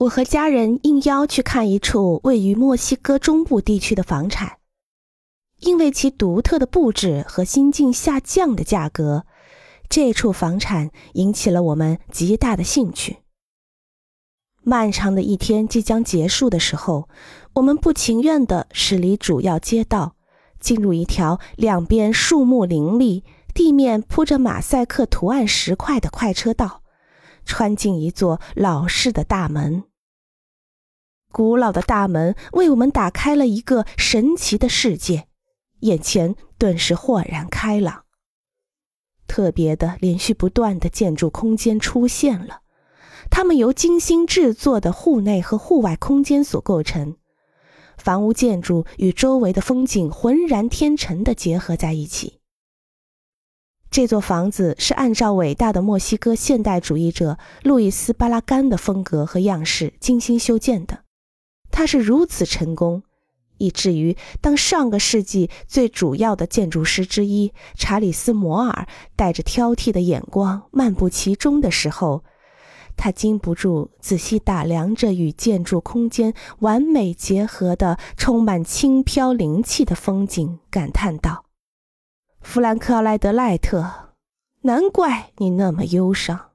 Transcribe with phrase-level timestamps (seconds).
[0.00, 4.56] 我和家人应邀去看一处位于墨西哥中部地区的房产，
[5.58, 9.26] 因为其独特的布置和新近下降的价格，
[9.90, 13.18] 这处房产引起了我们极大的兴趣。
[14.62, 17.10] 漫长的一天即将结束的时候，
[17.56, 20.16] 我们不情愿地驶离主要街道，
[20.58, 23.22] 进入一条两边树木林立、
[23.52, 26.80] 地面铺着马赛克图案石块的快车道，
[27.44, 29.84] 穿进一座老式的大门。
[31.32, 35.26] 古老的大门为我们打开了一个神奇的世界，
[35.80, 38.04] 眼前顿时豁然开朗。
[39.26, 42.62] 特别的、连续不断的建筑空间出现了，
[43.30, 47.16] 它们由精心制作的户内和户外空间所构成，
[47.96, 52.40] 房屋建筑与周围的风景浑然天成的结合在一起。
[53.88, 61.04] 这座房子是按照伟大的墨西哥现代主义者路易斯·巴拉干的风格和样式精心修建的。
[61.80, 63.04] 它是如此成功，
[63.56, 72.22] 以至于当上个世纪最主要的建筑师之一查理斯·摩尔带着挑剔的眼光漫步其中的时候，
[72.98, 81.46] 他禁不住仔细打量着与建筑空间完美结合的、充满轻飘灵气的风景，感叹道
[82.42, 84.10] ：“弗兰克·奥莱德赖特，
[84.64, 86.48] 难怪你那么忧伤。”